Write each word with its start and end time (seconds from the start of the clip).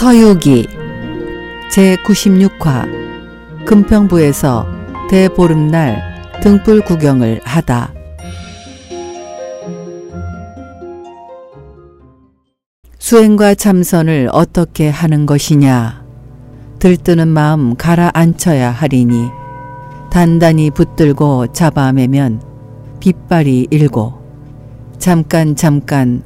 서유기 0.00 0.66
제96화 1.70 3.66
금평부에서 3.66 4.66
대보름날 5.10 6.40
등불 6.42 6.80
구경을 6.80 7.42
하다. 7.44 7.92
수행과 12.98 13.54
참선을 13.54 14.30
어떻게 14.32 14.88
하는 14.88 15.26
것이냐? 15.26 16.02
들뜨는 16.78 17.28
마음 17.28 17.76
가라앉혀야 17.76 18.70
하리니 18.70 19.28
단단히 20.10 20.70
붙들고 20.70 21.48
잡아매면 21.48 22.40
빗발이 23.00 23.66
일고 23.70 24.14
잠깐 24.96 25.54
잠깐 25.54 26.22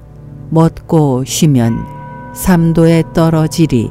멎고 0.51 1.25
쉬면 1.25 2.04
삼도에 2.35 3.05
떨어지리 3.15 3.91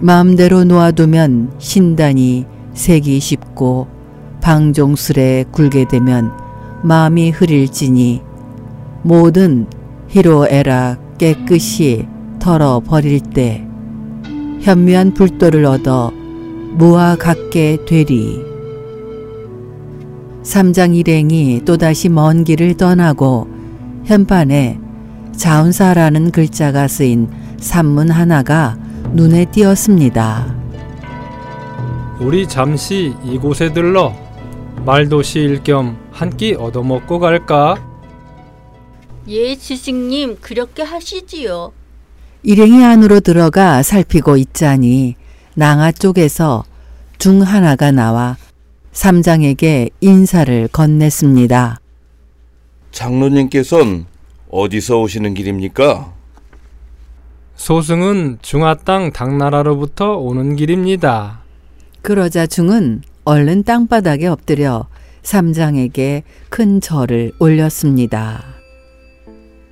마음대로 0.00 0.64
놓아두면 0.64 1.52
신단이 1.58 2.46
색이 2.72 3.20
쉽고 3.20 3.86
방종술에 4.40 5.44
굴게 5.52 5.86
되면 5.86 6.32
마음이 6.82 7.30
흐릴지니 7.30 8.22
모든 9.02 9.66
희로애락 10.08 11.18
깨끗이 11.18 12.08
털어버릴 12.40 13.20
때 13.20 13.64
현미한 14.62 15.14
불도를 15.14 15.64
얻어 15.64 16.10
무와 16.74 17.16
같게 17.16 17.78
되리. 17.86 18.40
삼장 20.42 20.94
일행이 20.94 21.62
또다시 21.64 22.08
먼 22.08 22.44
길을 22.44 22.74
떠나고 22.74 23.46
현판에 24.04 24.80
자운사라는 25.36 26.30
글자가 26.30 26.88
쓰인 26.88 27.28
산문 27.62 28.10
하나가 28.10 28.76
눈에 29.12 29.44
띄었습니다. 29.46 30.52
우리 32.20 32.46
잠시 32.48 33.14
이곳에 33.24 33.72
들러 33.72 34.12
말도 34.84 35.22
시일 35.22 35.62
겸 35.62 35.96
한 36.12 36.36
끼 36.36 36.54
얻어먹고 36.54 37.18
갈까? 37.20 37.76
예, 39.28 39.54
스승님, 39.54 40.38
그렇게 40.40 40.82
하시지요. 40.82 41.72
일행이 42.42 42.84
안으로 42.84 43.20
들어가 43.20 43.82
살피고 43.82 44.36
있자니 44.36 45.14
낭하 45.54 45.90
쪽에서 45.92 46.64
중 47.18 47.40
하나가 47.42 47.92
나와 47.92 48.36
삼장에게 48.92 49.90
인사를 50.00 50.68
건넸습니다. 50.68 51.76
장로님께선 52.90 54.06
어디서 54.50 55.00
오시는 55.00 55.34
길입니까? 55.34 56.12
소승은 57.56 58.38
중화 58.42 58.74
땅 58.74 59.12
당나라로부터 59.12 60.16
오는 60.16 60.56
길입니다. 60.56 61.42
그러자 62.02 62.46
중은 62.46 63.02
얼른 63.24 63.62
땅바닥에 63.64 64.26
엎드려 64.26 64.86
삼장에게 65.22 66.24
큰 66.48 66.80
절을 66.80 67.32
올렸습니다. 67.38 68.42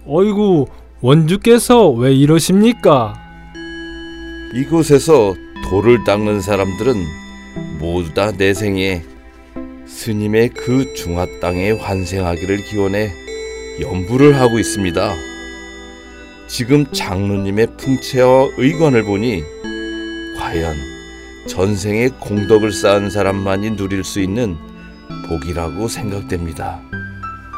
어이구, 0.06 0.66
원주께서 1.00 1.90
왜 1.90 2.14
이러십니까? 2.14 3.14
이곳에서 4.54 5.34
돌을 5.68 6.04
닦는 6.04 6.40
사람들은 6.40 6.94
모두 7.80 8.14
다 8.14 8.32
내 8.32 8.54
생에 8.54 9.02
스님의 9.86 10.50
그 10.50 10.94
중화 10.94 11.26
땅에 11.40 11.72
환생하기를 11.72 12.64
기원해 12.64 13.10
연부를 13.80 14.38
하고 14.40 14.58
있습니다. 14.58 15.29
지금 16.50 16.84
장로님의 16.90 17.76
풍채와 17.76 18.48
의관을 18.58 19.04
보니 19.04 19.44
과연 20.36 20.74
전생에 21.46 22.08
공덕을 22.18 22.72
쌓은 22.72 23.08
사람만이 23.08 23.76
누릴 23.76 24.02
수 24.02 24.20
있는 24.20 24.56
복이라고 25.28 25.86
생각됩니다. 25.86 26.80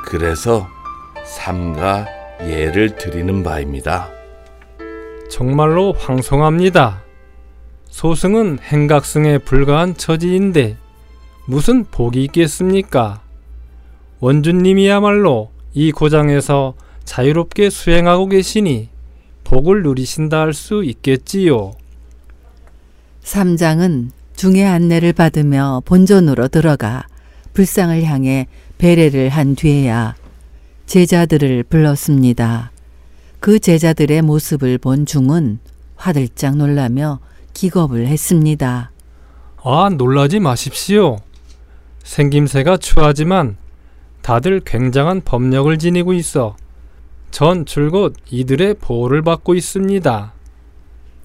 그래서 0.05 0.69
삼가 1.25 2.07
예를 2.43 2.97
드리는 2.97 3.43
바입니다. 3.43 4.11
정말로 5.31 5.95
황송합니다. 5.95 7.03
소승은 7.89 8.59
행각승에 8.61 9.39
불과한 9.39 9.97
처지인데 9.97 10.77
무슨 11.47 11.87
복이 11.87 12.23
있겠습니까? 12.25 13.23
원주님이야말로 14.21 15.51
이 15.73 15.93
고장에서 15.93 16.75
자유롭게 17.05 17.71
수행하고 17.71 18.29
계시니 18.29 18.89
복을 19.45 19.83
누리신다 19.83 20.41
할 20.41 20.53
수 20.55 20.83
있겠지요. 20.85 21.73
삼장은 23.23 24.11
중의 24.37 24.65
안내를 24.67 25.13
받으며 25.13 25.83
본전으로 25.85 26.49
들어가 26.49 27.07
불상을 27.53 28.03
향해 28.05 28.47
배례를 28.79 29.29
한 29.29 29.55
뒤에야 29.55 30.17
제자들을 30.87 31.65
불렀습니다. 31.65 32.73
그 33.41 33.59
제자들의 33.59 34.23
모습을 34.23 34.79
본 34.79 35.07
중은 35.07 35.59
화들짝 35.97 36.57
놀라며 36.57 37.21
기겁을 37.55 38.07
했습니다. 38.07 38.91
아, 39.65 39.91
놀라지 39.97 40.41
마십시오. 40.41 41.19
생김새가 42.03 42.79
추하지만 42.79 43.57
다들 44.23 44.61
굉장한 44.65 45.21
법력을 45.25 45.77
지니고 45.79 46.13
있어 46.15 46.57
전 47.33 47.65
줄곧 47.65 48.15
이들의 48.31 48.75
보호를 48.75 49.23
받고 49.23 49.55
있습니다. 49.55 50.33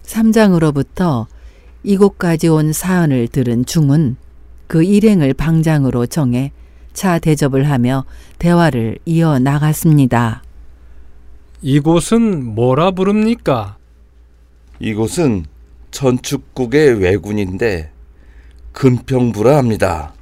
삼장으로부터 0.03 1.27
이곳까지 1.83 2.47
온 2.47 2.71
사연을 2.71 3.27
들은 3.27 3.65
중은 3.65 4.15
그 4.67 4.83
일행을 4.83 5.33
방장으로 5.33 6.05
정해 6.05 6.53
차 6.93 7.19
대접을 7.19 7.69
하며 7.69 8.05
대화를 8.39 8.99
이어 9.05 9.37
나갔습니다. 9.37 10.43
이곳은 11.61 12.55
뭐라 12.55 12.91
부릅니까? 12.91 13.75
이곳은 14.79 15.45
전축국의 15.91 17.01
외군인데 17.01 17.91
금평부라 18.71 19.57
합니다. 19.57 20.13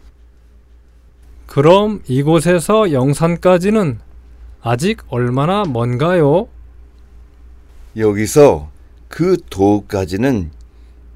그럼 1.46 2.02
이곳에서 2.08 2.92
영산까지는 2.92 4.00
아직 4.68 5.04
얼마나 5.10 5.64
먼가요? 5.64 6.48
여기서 7.96 8.72
그 9.08 9.38
도까지는 9.52 10.50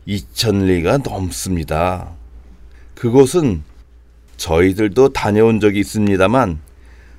2천리가 0.07 1.01
넘습니다. 1.09 2.11
그곳은 2.93 3.63
저희들도 4.37 5.13
다녀온 5.13 5.59
적이 5.59 5.79
있습니다만 5.79 6.59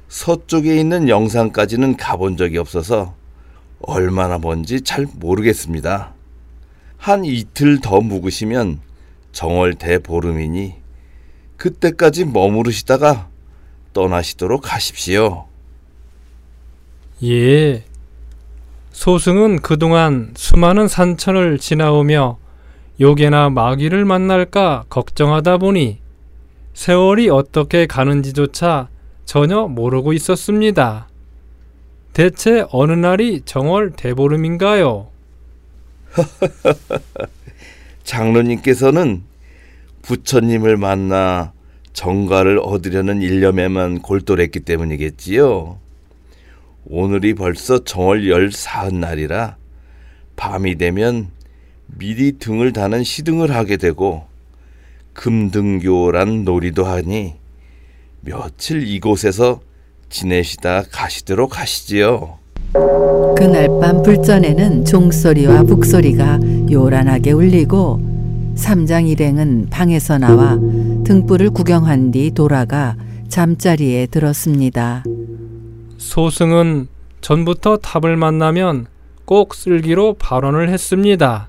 서쪽에 0.06 0.78
있는 0.78 1.08
영산까지는 1.08 1.96
가본 1.96 2.36
적이 2.36 2.58
없어서 2.58 3.16
얼마나 3.80 4.38
먼지 4.38 4.82
잘 4.82 5.08
모르겠습니다. 5.12 6.14
한 6.96 7.24
이틀 7.24 7.80
더 7.80 8.00
묵으시면 8.00 8.78
정월 9.32 9.74
대보름이니 9.74 10.74
그때까지 11.56 12.24
머무르시다가 12.26 13.28
떠나시도록 13.92 14.72
하십시오. 14.72 15.50
예. 17.22 17.84
소승은 18.92 19.60
그동안 19.60 20.32
수많은 20.36 20.88
산천을 20.88 21.58
지나오며 21.58 22.38
요괴나 22.99 23.50
마귀를 23.50 24.05
만날까 24.05 24.84
걱정하다 24.88 25.58
보니 25.58 25.99
세월이 26.75 27.28
어떻게 27.28 27.87
가는지조차 27.87 28.88
전혀 29.26 29.67
모르고 29.67 30.12
있었습니다. 30.14 31.08
대체 32.12 32.64
어느 32.72 32.93
날이 32.93 33.43
정월 33.44 33.93
대보름인가요? 33.93 35.08
장로님께서는 38.02 39.22
부처님을 40.02 40.76
만나 40.76 41.52
정가를 41.93 42.61
얻으려는 42.62 43.20
일념에만 43.22 44.00
골똘했기 44.00 44.61
때문이겠지요. 44.61 45.78
오늘이 46.85 47.35
벌써 47.35 47.85
정월 47.85 48.29
열사흔 48.29 49.00
날이라 49.00 49.56
밤이 50.37 50.77
되면 50.77 51.29
미리 51.87 52.38
등을 52.38 52.73
다는 52.73 53.05
시등을 53.05 53.55
하게 53.55 53.77
되고 53.77 54.25
금등교란 55.12 56.44
놀이도 56.44 56.85
하니 56.85 57.35
며칠 58.23 58.87
이곳에서 58.87 59.61
지내시다 60.09 60.85
가시도록 60.91 61.59
하시지요. 61.59 62.38
그날 63.37 63.69
밤 63.81 64.03
불전에는 64.03 64.85
종소리와 64.85 65.65
북소리가 65.65 66.41
요란하게 66.71 67.32
울리고 67.32 68.00
삼장 68.55 69.06
일행은 69.06 69.69
방에서 69.71 70.19
나와 70.19 70.59
등불을 71.05 71.50
구경한 71.50 72.11
뒤 72.11 72.31
돌아가 72.31 72.97
잠자리에 73.29 74.06
들었습니다. 74.06 75.05
소승은 76.00 76.88
전부터 77.20 77.76
탑을 77.76 78.17
만나면 78.17 78.87
꼭 79.26 79.55
쓸기로 79.55 80.14
발언을 80.14 80.70
했습니다. 80.70 81.49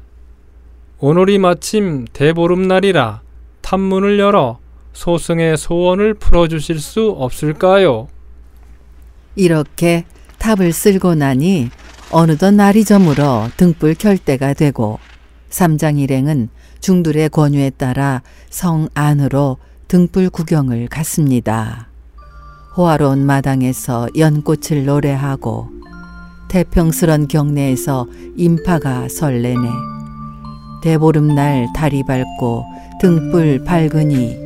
오늘이 1.00 1.40
마침 1.40 2.06
대보름날이라 2.12 3.22
탑문을 3.62 4.20
열어 4.20 4.60
소승의 4.92 5.56
소원을 5.56 6.16
풀어주실 6.16 6.80
수 6.80 7.16
없을까요? 7.18 8.10
이렇게 9.36 10.04
탑을 10.38 10.74
쓸고 10.74 11.16
나니 11.16 11.70
어느덧 12.12 12.52
날이 12.52 12.84
저물어 12.84 13.50
등불 13.56 13.96
켤 13.96 14.18
때가 14.18 14.54
되고 14.54 15.00
삼장 15.50 15.98
일행은 15.98 16.50
중들의 16.82 17.30
권유에 17.30 17.70
따라 17.72 18.22
성 18.50 18.90
안으로 18.96 19.60
등불 19.88 20.30
구경을 20.30 20.88
갔습니다. 20.90 21.91
호화로운 22.76 23.26
마당에서 23.26 24.08
연꽃을 24.16 24.86
노래하고 24.86 25.68
태평스런 26.48 27.28
경내에서 27.28 28.08
인파가 28.38 29.08
설레네. 29.10 29.68
대보름날 30.82 31.68
달이 31.76 32.04
밝고 32.04 32.64
등불 33.02 33.64
밝으니 33.66 34.38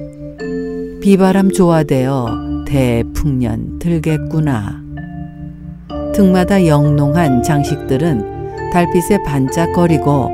비바람 1.01 1.51
조화되어 1.51 2.65
대풍년 2.65 3.77
들겠구나. 3.77 4.83
등마다 6.15 6.65
영롱한 6.65 7.43
장식들은 7.43 8.71
달빛에 8.71 9.23
반짝거리고 9.23 10.29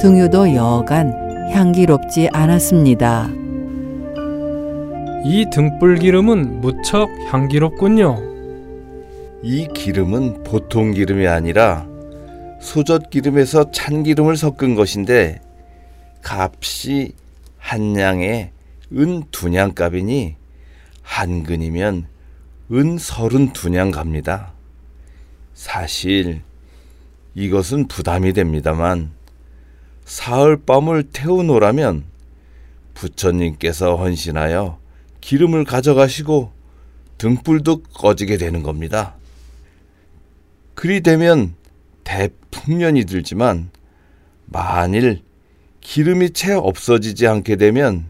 등유도 0.00 0.54
여간 0.54 1.12
향기롭지 1.52 2.28
않았습니다. 2.32 3.28
이 5.30 5.44
등불 5.52 5.98
기름은 5.98 6.62
무척 6.62 7.10
향기롭군요. 7.30 8.16
이 9.42 9.68
기름은 9.74 10.42
보통 10.42 10.92
기름이 10.92 11.28
아니라 11.28 11.86
소젓 12.62 13.10
기름에서 13.10 13.70
찬 13.70 14.04
기름을 14.04 14.38
섞은 14.38 14.74
것인데 14.74 15.42
값이 16.22 17.12
한 17.58 17.92
냥에 17.92 18.52
은 18.94 19.22
두냥 19.30 19.74
값이니 19.74 20.36
한 21.02 21.42
근이면 21.42 22.06
은 22.72 22.96
서른 22.96 23.52
두냥 23.52 23.90
갑니다. 23.90 24.54
사실 25.52 26.40
이것은 27.34 27.86
부담이 27.88 28.32
됩니다만 28.32 29.10
사흘 30.06 30.56
밤을 30.64 31.02
태우노라면 31.12 32.04
부처님께서 32.94 33.96
헌신하여 33.96 34.77
기름을 35.20 35.64
가져가시고 35.64 36.52
등불도 37.18 37.82
꺼지게 37.82 38.36
되는 38.36 38.62
겁니다. 38.62 39.14
그리 40.74 41.00
되면 41.00 41.54
대풍년이 42.04 43.04
들지만 43.04 43.70
만일 44.46 45.22
기름이 45.80 46.30
채 46.30 46.52
없어지지 46.52 47.26
않게 47.26 47.56
되면 47.56 48.06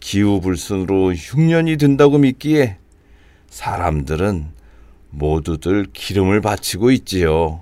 기후불순으로 0.00 1.14
흉년이 1.14 1.76
든다고 1.76 2.18
믿기에 2.18 2.78
사람들은 3.48 4.48
모두들 5.10 5.86
기름을 5.92 6.40
바치고 6.40 6.90
있지요. 6.90 7.60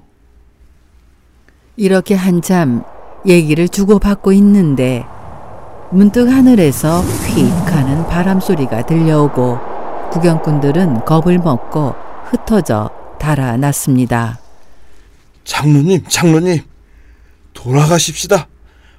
이렇게 1.76 2.14
한참 2.14 2.82
얘기를 3.26 3.68
주고받고 3.68 4.32
있는데 4.32 5.04
문득 5.92 6.28
하늘에서 6.28 7.00
휙 7.00 7.50
하는 7.74 8.06
바람 8.06 8.38
소리가 8.38 8.86
들려오고 8.86 9.58
구경꾼들은 10.12 11.04
겁을 11.04 11.38
먹고 11.38 11.94
흩어져 12.26 12.90
달아났습니다. 13.18 14.38
장로님, 15.42 16.04
장로님, 16.08 16.60
돌아가십시다. 17.54 18.46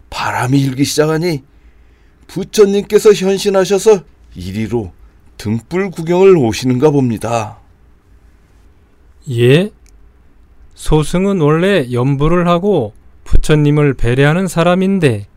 바람이 0.10 0.60
일기 0.60 0.84
시작하니 0.84 1.44
부처님께서 2.28 3.14
현신하셔서 3.14 4.02
이리로 4.36 4.92
등불 5.38 5.92
구경을 5.92 6.36
오시는가 6.36 6.92
봅니다. 6.92 7.60
예? 9.30 9.72
소승은 10.76 11.40
원래 11.40 11.88
연부를 11.94 12.48
하고 12.50 12.94
부처님을 13.24 13.94
배려하는 13.94 14.48
사람인데 14.48 15.28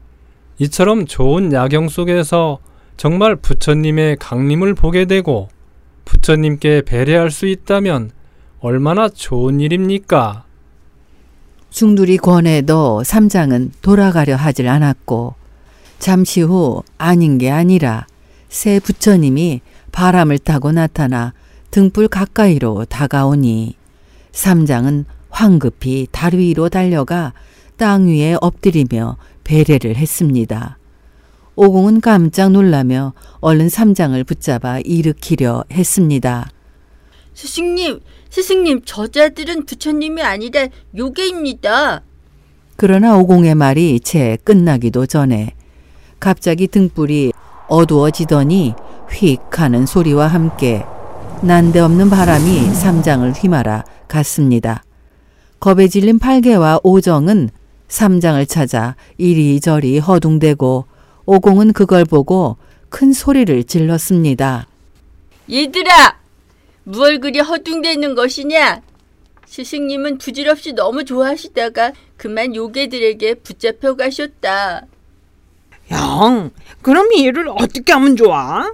이처럼 0.58 1.06
좋은 1.06 1.52
야경 1.52 1.88
속에서 1.88 2.58
정말 2.96 3.36
부처님의 3.36 4.16
강림을 4.16 4.74
보게 4.74 5.04
되고 5.04 5.48
부처님께 6.04 6.82
배려할 6.82 7.30
수 7.30 7.46
있다면 7.46 8.12
얼마나 8.60 9.08
좋은 9.08 9.60
일입니까? 9.60 10.44
중둘이 11.70 12.18
권해도 12.18 13.02
삼장은 13.02 13.72
돌아가려 13.82 14.36
하질 14.36 14.68
않았고 14.68 15.34
잠시 15.98 16.40
후 16.40 16.82
아닌 16.98 17.36
게 17.36 17.50
아니라 17.50 18.06
새 18.48 18.78
부처님이 18.78 19.60
바람을 19.90 20.38
타고 20.38 20.70
나타나 20.70 21.32
등불 21.72 22.06
가까이로 22.06 22.84
다가오니 22.84 23.74
삼장은 24.30 25.06
황급히 25.30 26.06
다리 26.12 26.38
위로 26.38 26.68
달려가 26.68 27.32
땅 27.76 28.06
위에 28.06 28.36
엎드리며 28.40 29.16
배례를 29.44 29.96
했습니다. 29.96 30.78
오공은 31.56 32.00
깜짝 32.00 32.50
놀라며 32.50 33.12
얼른 33.40 33.68
삼장을 33.68 34.22
붙잡아 34.24 34.80
일으키려 34.80 35.64
했습니다. 35.70 36.48
스승님, 37.34 38.00
스승님, 38.30 38.82
저자들은 38.84 39.66
부처님이 39.66 40.22
아니라 40.22 40.66
요괴입니다. 40.96 42.02
그러나 42.76 43.16
오공의 43.16 43.54
말이 43.54 44.00
채 44.00 44.36
끝나기도 44.42 45.06
전에 45.06 45.54
갑자기 46.18 46.66
등불이 46.66 47.32
어두워지더니 47.68 48.74
휙 49.10 49.40
하는 49.60 49.86
소리와 49.86 50.26
함께 50.26 50.84
난데없는 51.42 52.10
바람이 52.10 52.74
삼장을 52.74 53.32
휘말아 53.32 53.84
갔습니다. 54.08 54.82
겁에 55.60 55.88
질린 55.88 56.18
팔개와 56.18 56.80
오정은 56.82 57.50
삼장을 57.88 58.44
찾아 58.46 58.96
이리저리 59.18 59.98
허둥대고 59.98 60.86
오공은 61.26 61.72
그걸 61.72 62.04
보고 62.04 62.56
큰 62.88 63.12
소리를 63.12 63.64
질렀습니다. 63.64 64.66
얘들아, 65.50 66.18
무얼 66.84 67.18
그리 67.18 67.40
허둥대는 67.40 68.14
것이냐? 68.14 68.82
스승님은 69.46 70.18
부질없이 70.18 70.72
너무 70.72 71.04
좋아하시다가 71.04 71.92
그만 72.16 72.54
요괴들에게 72.54 73.34
붙잡혀 73.34 73.94
가셨다. 73.94 74.86
형, 75.86 76.50
그럼 76.82 77.12
이 77.12 77.20
일을 77.20 77.48
어떻게 77.48 77.92
하면 77.92 78.16
좋아? 78.16 78.72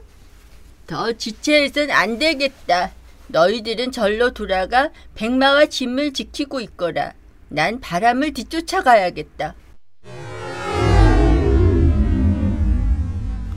더 0.87 1.13
지체해선 1.13 1.91
안 1.91 2.19
되겠다. 2.19 2.93
너희들은 3.29 3.93
절로 3.93 4.33
돌아가 4.33 4.91
백마와 5.15 5.67
짐을 5.67 6.13
지키고 6.13 6.61
있거라. 6.61 7.13
난 7.53 7.81
바람을 7.81 8.33
뒤쫓아가야겠다. 8.33 9.55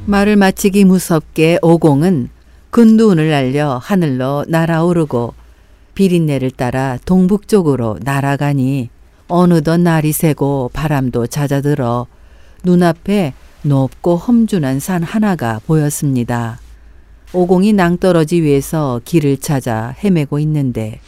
말을 0.08 0.36
마치기 0.36 0.84
무섭게 0.86 1.60
오공은 1.62 2.30
근두운을 2.72 3.30
날려 3.30 3.78
하늘로 3.78 4.46
날아오르고 4.48 5.36
비린내를 5.94 6.50
따라 6.50 6.98
동북쪽으로 7.06 8.00
날아가니 8.02 8.90
어느덧 9.28 9.78
날이 9.78 10.12
새고 10.12 10.72
바람도 10.74 11.28
잦아들어 11.28 12.08
눈앞에 12.64 13.34
높고 13.62 14.18
험준한 14.18 14.80
산 14.80 15.04
하나가 15.04 15.62
보였습니다. 15.68 16.60
오공이 17.32 17.74
낭떠러지 17.74 18.42
위에서 18.42 19.02
길을 19.06 19.38
찾아 19.38 19.96
헤매고 20.04 20.40
있는데 20.40 21.00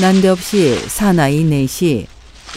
난데없이 0.00 0.74
사나이 0.88 1.44
넷이 1.44 2.08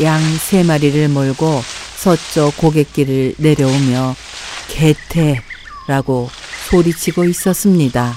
양 0.04 0.20
세 0.38 0.64
마리를 0.64 1.10
몰고 1.10 1.62
서쪽 1.96 2.56
고갯길을 2.58 3.36
내려오며 3.38 4.16
개태라고 4.70 6.30
소리치고 6.70 7.26
있었습니다. 7.26 8.14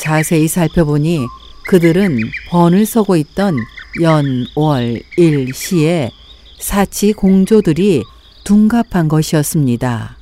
자세히 0.00 0.48
살펴보니 0.48 1.26
그들은 1.68 2.18
번을 2.48 2.86
서고 2.86 3.16
있던 3.16 3.56
연, 4.02 4.46
월, 4.56 5.00
일, 5.16 5.52
시에 5.54 6.10
사치 6.58 7.12
공조들이 7.12 8.02
둔갑한 8.44 9.08
것이었습니다. 9.08 10.16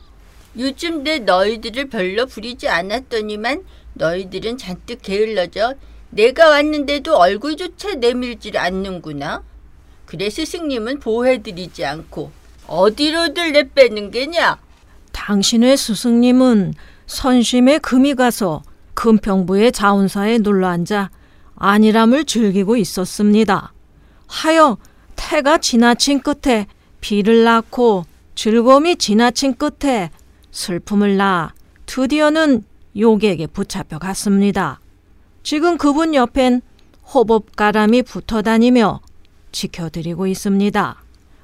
요즘 0.58 1.04
내 1.04 1.18
너희들을 1.20 1.88
별로 1.88 2.26
부리지 2.26 2.68
않았더니만 2.68 3.62
너희들은 3.94 4.58
잔뜩 4.58 5.00
게을러져 5.02 5.74
내가 6.10 6.48
왔는데도 6.50 7.16
얼굴조차 7.16 7.94
내밀질 7.96 8.58
않는구나. 8.58 9.42
그래 10.08 10.30
스승님은 10.30 11.00
보호해드리지 11.00 11.84
않고 11.84 12.30
어디로들 12.66 13.52
내빼는 13.52 14.10
게냐? 14.10 14.56
당신의 15.12 15.76
스승님은 15.76 16.72
선심에 17.06 17.76
금이 17.76 18.14
가서 18.14 18.62
금평부의 18.94 19.70
자운사에 19.72 20.38
눌러앉아 20.38 21.10
안일함을 21.56 22.24
즐기고 22.24 22.78
있었습니다. 22.78 23.74
하여 24.26 24.78
태가 25.14 25.58
지나친 25.58 26.20
끝에 26.20 26.66
비를 27.02 27.44
낳고 27.44 28.06
즐거움이 28.34 28.96
지나친 28.96 29.56
끝에 29.56 30.10
슬픔을 30.50 31.18
낳아 31.18 31.52
드디어는 31.84 32.64
요괴에게 32.96 33.48
붙잡혀 33.48 33.98
갔습니다. 33.98 34.80
지금 35.42 35.76
그분 35.76 36.14
옆엔 36.14 36.62
호법가람이 37.12 38.04
붙어 38.04 38.40
다니며 38.40 39.00
지켜드리고 39.52 40.26
있습니다. 40.26 41.02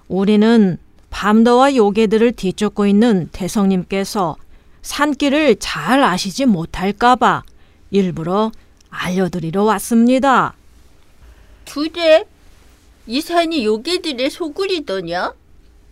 우리는 0.09 0.79
밤더와 1.11 1.77
요괴들을 1.77 2.33
뒤쫓고 2.33 2.87
있는 2.87 3.29
대성님께서 3.33 4.37
산길을 4.83 5.57
잘 5.61 6.03
아시지 6.03 6.45
못할까봐 6.47 7.43
일부러 7.91 8.51
알려드리러 8.91 9.63
왔습니다. 9.65 10.55
그래? 11.73 12.25
이 13.07 13.21
산이 13.21 13.65
요괴들의 13.65 14.31
소굴이더냐? 14.31 15.33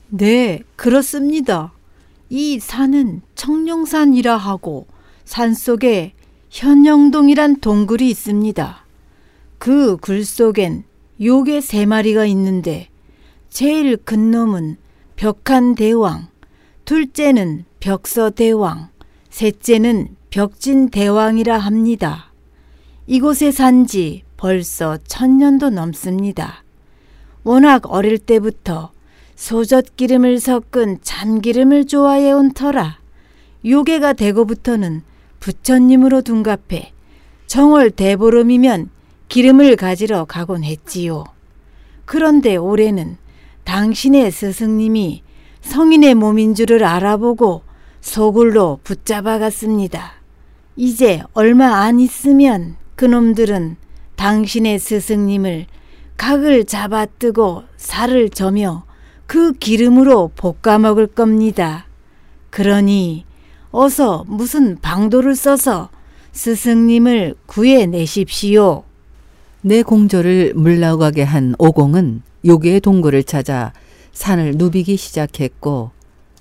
네, 0.08 0.60
그렇습니다. 0.76 1.72
이 2.28 2.58
산은 2.58 3.22
청룡산이라 3.34 4.36
하고 4.36 4.86
산 5.24 5.54
속에 5.54 6.12
현영동이란 6.50 7.60
동굴이 7.60 8.08
있습니다. 8.10 8.84
그 9.58 9.96
굴 9.96 10.24
속엔 10.24 10.84
요괴 11.22 11.60
세 11.60 11.86
마리가 11.86 12.26
있는데 12.26 12.88
제일 13.48 13.96
큰 13.96 14.30
놈은 14.30 14.76
벽한 15.14 15.74
대왕, 15.74 16.28
둘째는 16.84 17.64
벽서 17.78 18.30
대왕, 18.30 18.88
셋째는 19.30 20.16
벽진 20.30 20.88
대왕이라 20.88 21.58
합니다. 21.58 22.32
이곳에 23.06 23.52
산 23.52 23.86
지 23.86 24.22
벌써 24.36 24.98
천년도 25.06 25.70
넘습니다. 25.70 26.64
워낙 27.44 27.82
어릴 27.92 28.18
때부터 28.18 28.90
소젓 29.36 29.96
기름을 29.96 30.40
섞은 30.40 30.98
참기름을 31.02 31.86
좋아해 31.86 32.32
온 32.32 32.52
터라 32.52 32.98
요괴가 33.64 34.14
되고부터는 34.14 35.02
부처님으로 35.38 36.22
둔갑해 36.22 36.92
정월 37.46 37.90
대보름이면 37.92 38.90
기름을 39.32 39.76
가지러 39.76 40.26
가곤 40.26 40.62
했지요. 40.62 41.24
그런데 42.04 42.56
올해는 42.56 43.16
당신의 43.64 44.30
스승님이 44.30 45.22
성인의 45.62 46.16
몸인 46.16 46.54
줄을 46.54 46.84
알아보고 46.84 47.62
소굴로 48.02 48.80
붙잡아 48.84 49.38
갔습니다. 49.38 50.16
이제 50.76 51.22
얼마 51.32 51.76
안 51.78 51.98
있으면 51.98 52.76
그놈들은 52.94 53.76
당신의 54.16 54.78
스승님을 54.78 55.64
각을 56.18 56.66
잡아뜨고 56.66 57.62
살을 57.78 58.28
저며 58.28 58.84
그 59.24 59.54
기름으로 59.54 60.32
볶아 60.36 60.76
먹을 60.76 61.06
겁니다. 61.06 61.86
그러니 62.50 63.24
어서 63.70 64.24
무슨 64.26 64.78
방도를 64.82 65.34
써서 65.36 65.88
스승님을 66.32 67.36
구해내십시오. 67.46 68.84
내 69.64 69.82
공조를 69.82 70.54
물러가게 70.56 71.22
한 71.22 71.54
오공은 71.56 72.22
요괴의 72.44 72.80
동굴을 72.80 73.22
찾아 73.22 73.72
산을 74.12 74.54
누비기 74.56 74.96
시작했고 74.96 75.92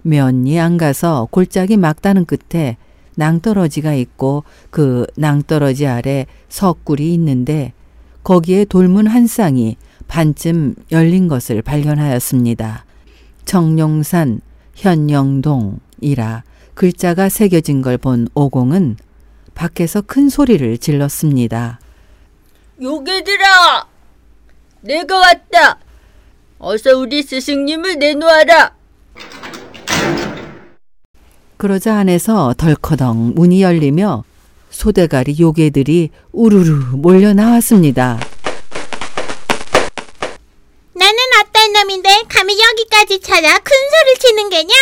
면이 0.02 0.60
안 0.60 0.78
가서 0.78 1.28
골짜기 1.30 1.78
막다는 1.78 2.26
끝에 2.26 2.78
낭떠러지가 3.16 3.94
있고 3.94 4.44
그 4.72 5.06
낭떠러지 5.16 5.86
아래 5.86 6.26
석굴이 6.50 7.14
있는데 7.14 7.74
거기에 8.24 8.66
돌문 8.66 9.06
한 9.06 9.28
쌍이 9.28 9.78
반쯤 10.08 10.76
열린 10.92 11.28
것을 11.28 11.62
발견하였습니다. 11.62 12.86
청룡산 13.46 14.42
현영동이라 14.74 16.44
글자가 16.74 17.30
새겨진 17.30 17.84
걸 17.84 17.98
본 17.98 18.28
오공은 18.34 18.96
밖에서 19.54 20.02
큰 20.02 20.30
소리를 20.30 20.78
질렀습니다. 20.80 21.81
요괴들아! 22.82 23.86
내가 24.82 25.18
왔다! 25.20 25.78
어서 26.58 26.98
우리 26.98 27.22
스승님을 27.22 28.00
내놓아라! 28.00 28.76
그러자 31.58 31.98
안에서 31.98 32.56
덜커덩 32.58 33.34
문이 33.36 33.62
열리며 33.62 34.24
소대가리 34.72 35.36
요괴들이 35.40 36.10
우르르 36.32 36.96
몰려 36.96 37.34
나왔습니다. 37.34 38.20
나는 40.94 41.18
어떤 41.40 41.74
놈인데 41.74 42.24
감히 42.28 42.58
여기까지 42.60 43.20
찾아 43.20 43.60
큰 43.60 43.72
소리를 43.92 44.20
치는 44.20 44.50
게냐? 44.50 44.74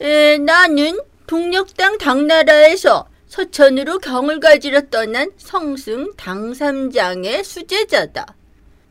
에, 0.00 0.38
나는 0.38 0.98
동력당 1.28 1.98
당나라에서 1.98 3.06
서천으로 3.30 4.00
경을 4.00 4.40
가지러 4.40 4.82
떠난 4.90 5.30
성승 5.38 6.12
당삼장의 6.16 7.44
수제자다. 7.44 8.26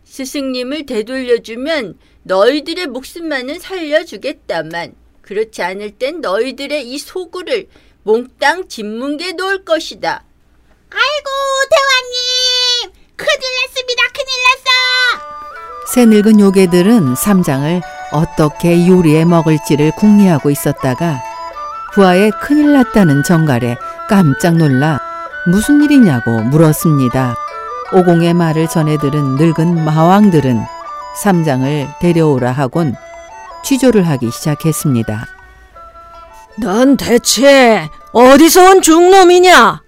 스승님을 0.05 0.85
되돌려주면 0.85 1.99
너희들의 2.23 2.87
목숨만은 2.87 3.59
살려주겠다만 3.59 4.95
그렇지 5.21 5.61
않을 5.61 5.91
땐 5.91 6.21
너희들의 6.21 6.89
이 6.89 6.97
소굴을 6.97 7.67
몽땅 8.03 8.69
짓뭉개 8.69 9.33
놓을 9.33 9.65
것이다. 9.65 10.23
아이고 10.89 11.29
대왕님 11.69 12.99
큰일 13.17 13.41
났습니다 13.61 14.03
큰일 14.15 14.31
났어 14.47 15.93
새 15.93 16.05
늙은 16.05 16.39
요괴들은 16.39 17.15
삼장을 17.15 17.81
어떻게 18.13 18.87
요리해 18.87 19.25
먹을지를 19.25 19.91
궁리하고 19.91 20.49
있었다가 20.49 21.21
부하에 21.93 22.31
큰일 22.41 22.73
났다는 22.73 23.23
정갈에 23.23 23.77
깜짝 24.09 24.57
놀라 24.57 24.99
무슨 25.45 25.83
일이냐고 25.83 26.41
물었습니다. 26.41 27.35
오공의 27.93 28.33
말을 28.33 28.67
전해 28.67 28.97
들은 28.97 29.35
늙은 29.35 29.85
마왕들은 29.85 30.59
삼장을 31.21 31.87
데려오라 32.01 32.51
하곤 32.51 32.95
취조를 33.63 34.07
하기 34.07 34.31
시작했습니다. 34.31 35.27
넌 36.59 36.97
대체 36.97 37.87
어디서 38.11 38.71
온 38.71 38.81
중놈이냐? 38.81 39.83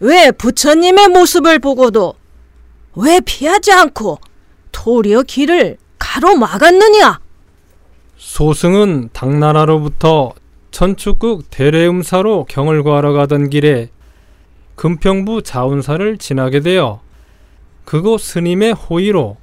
왜 0.00 0.30
부처님의 0.30 1.08
모습을 1.08 1.58
보고도 1.58 2.14
왜 2.96 3.20
피하지 3.20 3.72
않고 3.72 4.18
도리어 4.72 5.22
길을 5.24 5.76
가로막았느냐? 5.98 7.20
소승은 8.16 9.10
당나라로부터 9.12 10.32
천축국 10.78 11.50
대례음사로 11.50 12.44
경을 12.48 12.84
구하러 12.84 13.12
가던 13.12 13.50
길에 13.50 13.88
금평부 14.76 15.42
자운사를 15.42 16.18
지나게 16.18 16.60
되어 16.60 17.00
그곳 17.84 18.20
스님의 18.20 18.74
호의로 18.74 19.38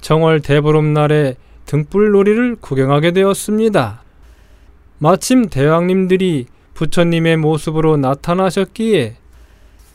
정월 0.00 0.40
대보름날에 0.40 1.36
등불놀이를 1.64 2.56
구경하게 2.56 3.12
되었습니다. 3.12 4.02
마침 4.98 5.48
대왕님들이 5.48 6.46
부처님의 6.74 7.36
모습으로 7.36 7.96
나타나셨기에 7.96 9.14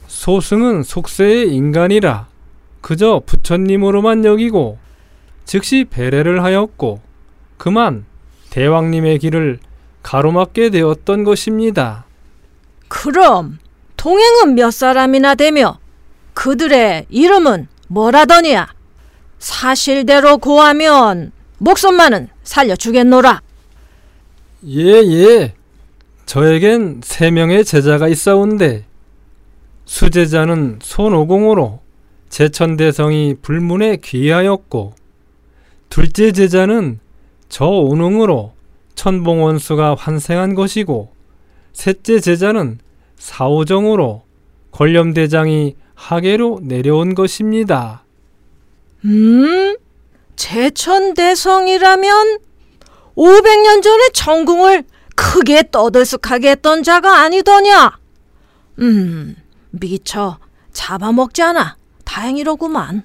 소승은 0.07 0.83
속세의 0.83 1.53
인간이라 1.53 2.27
그저 2.79 3.21
부처님으로만 3.25 4.23
여기고 4.23 4.77
즉시 5.43 5.83
배례를 5.83 6.41
하였고 6.41 7.01
그만 7.57 8.05
대왕님의 8.49 9.19
길을 9.19 9.59
가로막게 10.03 10.69
되었던 10.69 11.23
것입니다. 11.23 12.05
그럼 12.87 13.57
동행은 13.97 14.55
몇 14.55 14.71
사람이나 14.71 15.35
되며 15.35 15.79
그들의 16.33 17.07
이름은 17.09 17.67
뭐라더냐? 17.87 18.67
사실대로 19.39 20.37
고하면 20.37 21.31
목숨만은 21.57 22.29
살려주겠노라. 22.43 23.41
예, 24.67 24.81
예. 24.81 25.53
저에겐 26.25 27.01
세 27.03 27.31
명의 27.31 27.65
제자가 27.65 28.07
있사온데 28.07 28.85
수제자는 29.85 30.79
손오공으로 30.81 31.81
제천대성이 32.29 33.35
불문에 33.41 33.97
귀하였고 33.97 34.93
둘째 35.89 36.31
제자는 36.31 36.99
저오능으로 37.49 38.52
천봉원수가 38.95 39.95
환생한 39.95 40.55
것이고 40.55 41.11
셋째 41.73 42.19
제자는 42.19 42.79
사오정으로 43.17 44.23
권렴대장이 44.71 45.75
하계로 45.95 46.59
내려온 46.63 47.15
것입니다. 47.15 48.03
음? 49.05 49.77
제천대성이라면 50.35 52.39
500년 53.15 53.83
전에 53.83 54.09
전궁을 54.13 54.83
크게 55.15 55.69
떠들썩하게 55.71 56.51
했던 56.51 56.83
자가 56.83 57.19
아니더냐? 57.19 57.97
음, 58.79 59.35
미처 59.69 60.39
잡아먹지 60.71 61.43
않아 61.43 61.77
다행이로구만. 62.05 63.03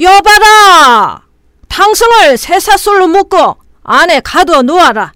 여봐라! 0.00 1.24
탕성을 1.68 2.36
새사솔로 2.36 3.08
묶어 3.08 3.56
안에 3.90 4.20
가두어 4.20 4.60
놓아라. 4.62 5.12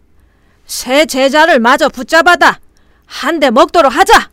새 0.67 1.05
제자를 1.05 1.61
마저 1.61 1.91
붙잡아다 1.91 2.59
한 3.05 3.39
대 3.39 3.51
먹도록 3.51 3.95
하자. 3.95 4.31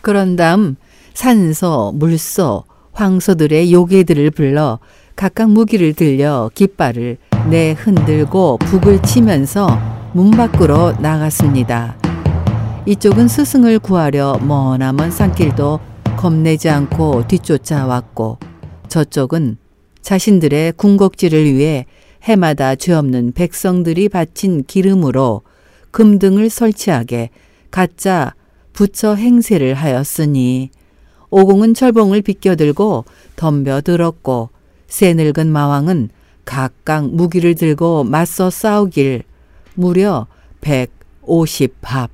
그런 0.00 0.36
다음 0.36 0.76
산소, 1.12 1.92
물소, 1.94 2.64
황소들의 2.92 3.70
요괴들을 3.70 4.30
불러 4.30 4.78
각각 5.16 5.50
무기를 5.50 5.92
들려 5.92 6.50
깃발을 6.54 7.18
내 7.50 7.72
흔들고 7.72 8.56
북을 8.56 9.02
치면서 9.02 9.78
문 10.14 10.30
밖으로 10.30 10.92
나갔습니다. 11.00 11.94
이쪽은 12.86 13.28
스승을 13.28 13.78
구하려 13.80 14.38
머나먼 14.40 15.10
산길도 15.10 15.78
겁내지 16.16 16.70
않고 16.70 17.28
뒤쫓아왔고 17.28 18.38
저쪽은 18.88 19.58
자신들의 20.00 20.72
궁극지를 20.78 21.52
위해 21.52 21.84
해마다 22.22 22.74
죄 22.74 22.92
없는 22.92 23.32
백성들이 23.32 24.08
바친 24.08 24.64
기름으로 24.64 25.42
금등을 25.90 26.50
설치하게 26.50 27.30
가짜 27.70 28.34
부처 28.72 29.14
행세를 29.14 29.74
하였으니 29.74 30.70
오공은 31.30 31.74
철봉을 31.74 32.22
비껴들고 32.22 33.04
덤벼들었고 33.36 34.50
새 34.86 35.14
늙은 35.14 35.50
마왕은 35.50 36.10
각각 36.44 37.08
무기를 37.08 37.54
들고 37.54 38.04
맞서 38.04 38.50
싸우길 38.50 39.22
무려 39.74 40.26
150합. 40.60 42.08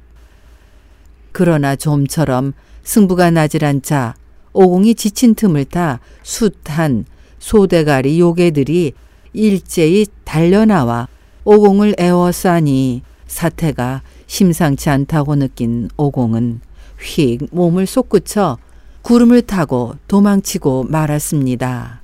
그러나 1.33 1.77
좀처럼 1.77 2.53
승부가 2.83 3.31
나질 3.31 3.65
않자 3.65 4.15
오공이 4.53 4.95
지친 4.95 5.35
틈을 5.35 5.67
타 5.67 6.01
숱한 6.23 7.05
소대가리 7.39 8.19
요괴들이 8.21 8.93
일제히 9.39 10.07
달려나와 10.25 11.07
오공을 11.45 11.95
에워싸니 11.99 13.03
사태가 13.27 14.03
심상치 14.27 14.91
않다고 14.91 15.37
느낀 15.37 15.89
오공은 15.97 16.61
휙 17.01 17.47
몸을 17.53 17.87
솟구쳐 17.87 18.59
구름을 19.03 19.43
타고 19.43 19.95
도망치고 20.09 20.87
말았습니다. 20.89 22.01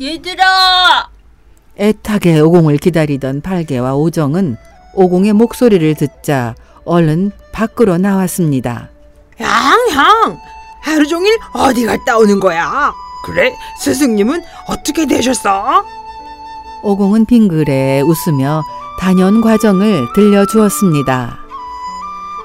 얘들아! 0.00 1.08
애타게 1.78 2.40
오공을 2.40 2.78
기다리던 2.78 3.40
팔개와 3.40 3.94
오정은 3.94 4.56
오공의 4.94 5.32
목소리를 5.34 5.94
듣자 5.94 6.54
얼른 6.84 7.30
밖으로 7.52 7.98
나왔습니다. 7.98 8.90
양 9.40 9.76
양 9.90 10.38
하루 10.82 11.06
종일 11.06 11.36
어디 11.52 11.84
갔다 11.86 12.16
오는 12.18 12.38
거야? 12.40 12.92
그래 13.26 13.52
스승님은 13.80 14.42
어떻게 14.68 15.04
되셨어? 15.06 15.84
오공은 16.82 17.26
빙그레 17.26 18.02
웃으며 18.02 18.62
단연 19.00 19.40
과정을 19.40 20.06
들려주었습니다. 20.14 21.36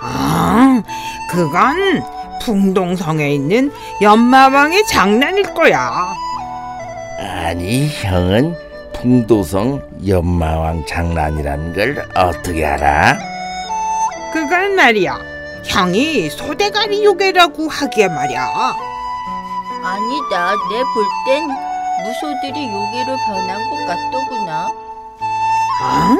아 0.01 0.81
그건 1.29 2.03
풍동성에 2.43 3.29
있는 3.31 3.71
연마왕의 4.01 4.87
장난일 4.87 5.53
거야. 5.53 6.13
아니 7.19 7.87
형은 7.87 8.55
풍도성 8.93 9.81
연마왕 10.07 10.85
장난이라는 10.87 11.73
걸 11.75 12.09
어떻게 12.15 12.65
알아? 12.65 13.19
그건 14.33 14.75
말이야. 14.75 15.19
형이 15.65 16.31
소대가리 16.31 17.05
요괴라고 17.05 17.67
하기에 17.69 18.07
말이야. 18.07 18.47
아니다. 19.83 20.51
내 20.69 20.83
볼 20.93 21.05
땐 21.25 21.47
무소들이 22.03 22.67
요괴로 22.67 23.17
변한 23.27 23.69
것 23.69 23.85
같더구나. 23.87 24.67
어? 25.83 26.17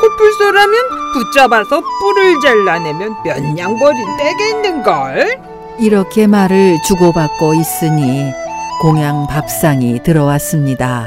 코뿔소라면 0.00 0.74
붙잡아서 1.12 1.80
뿔을 2.00 2.40
잘라내면 2.40 3.16
몇 3.22 3.42
냥벌이 3.42 3.98
떼겠는걸? 4.18 5.40
이렇게 5.78 6.26
말을 6.26 6.78
주고받고 6.86 7.54
있으니 7.54 8.32
공양 8.80 9.26
밥상이 9.26 10.02
들어왔습니다. 10.02 11.06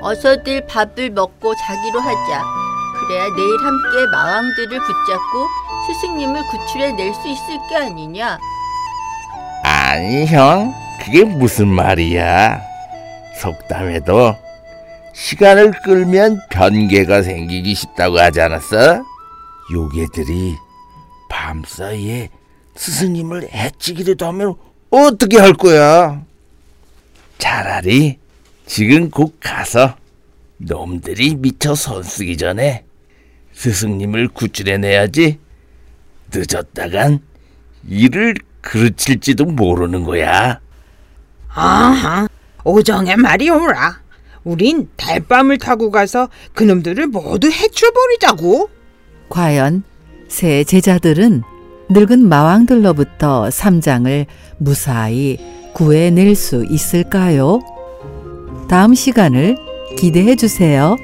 어서들 0.00 0.66
밥을 0.66 1.10
먹고 1.10 1.54
자기로 1.56 2.00
하자. 2.00 2.44
그래야 3.08 3.24
내일 3.36 3.56
함께 3.64 4.06
마왕들을 4.12 4.78
붙잡고 4.78 5.46
스승님을 5.86 6.42
구출해 6.48 6.92
낼 6.92 7.12
수 7.14 7.28
있을 7.28 7.58
게 7.68 7.76
아니냐. 7.76 8.38
아니 9.64 10.26
형 10.26 10.72
그게 11.00 11.24
무슨 11.24 11.68
말이야 11.68 12.62
속담에도 13.40 14.36
시간을 15.14 15.72
끌면 15.84 16.40
변개가 16.50 17.22
생기기 17.22 17.74
쉽다고 17.74 18.18
하지 18.18 18.40
않았어? 18.40 19.04
요괴들이 19.72 20.56
밤사이에 21.28 22.28
스승님을 22.76 23.52
해치기라도 23.52 24.26
하면 24.26 24.54
어떻게 24.90 25.38
할 25.38 25.54
거야? 25.54 26.22
차라리 27.38 28.18
지금 28.66 29.10
곧 29.10 29.36
가서 29.40 29.96
놈들이 30.58 31.36
미쳐 31.36 31.74
손쓰기 31.74 32.36
전에 32.36 32.84
스승님을 33.52 34.28
구출해내야지 34.28 35.38
늦었다간 36.32 37.20
일을 37.88 38.34
그르칠지도 38.60 39.46
모르는 39.46 40.04
거야. 40.04 40.60
아하, 41.54 42.28
오정의 42.64 43.16
말이 43.16 43.50
옳아. 43.50 44.00
우린 44.44 44.88
달밤을 44.96 45.58
타고 45.58 45.90
가서 45.90 46.28
그놈들을 46.54 47.06
모두 47.08 47.50
해쳐버리자고. 47.50 48.70
과연 49.28 49.82
새 50.28 50.64
제자들은 50.64 51.42
늙은 51.90 52.28
마왕들로부터 52.28 53.50
삼장을 53.50 54.26
무사히 54.58 55.38
구해낼 55.74 56.34
수 56.34 56.64
있을까요? 56.70 57.60
다음 58.68 58.94
시간을 58.94 59.56
기대해 59.98 60.36
주세요. 60.36 60.96